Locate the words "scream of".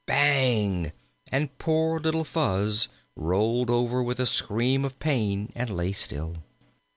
4.25-4.97